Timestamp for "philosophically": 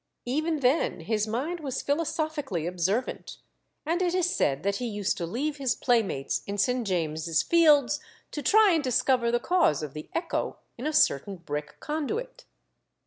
1.83-2.65